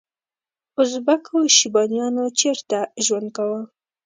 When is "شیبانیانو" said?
1.57-2.25